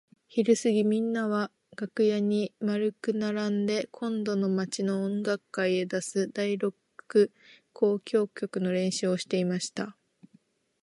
[0.27, 7.29] ひるすぎみんなは楽屋に円くならんで今度の町の音楽会へ出す第六交
[8.03, 9.95] 響曲の練習をしていました。